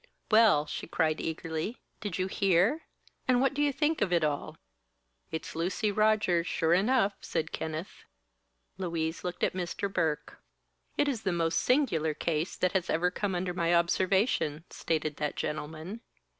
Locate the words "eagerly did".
1.21-2.17